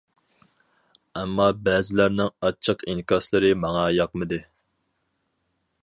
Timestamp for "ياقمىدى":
4.01-4.45